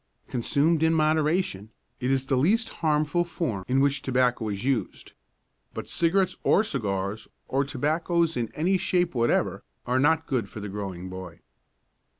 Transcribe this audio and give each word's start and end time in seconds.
Consumed 0.27 0.81
in 0.81 0.95
moderation, 0.95 1.69
it 1.99 2.09
is 2.09 2.25
the 2.25 2.35
least 2.35 2.69
harmful 2.81 3.23
form 3.23 3.63
in 3.67 3.79
which 3.79 4.01
tobacco 4.01 4.49
is 4.49 4.63
used. 4.63 5.11
But 5.75 5.89
cigarettes 5.91 6.37
or 6.41 6.63
cigars, 6.63 7.27
or 7.47 7.63
tobaccos 7.63 8.35
in 8.35 8.49
any 8.55 8.79
shape 8.79 9.13
whatever, 9.13 9.63
are 9.85 9.99
not 9.99 10.25
good 10.25 10.49
for 10.49 10.59
the 10.59 10.69
growing 10.69 11.07
boy. 11.07 11.41